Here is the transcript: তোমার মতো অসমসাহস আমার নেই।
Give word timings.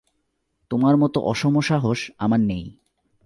তোমার 0.69 0.97
মতো 0.97 1.17
অসমসাহস 1.21 2.11
আমার 2.17 2.39
নেই। 2.39 2.65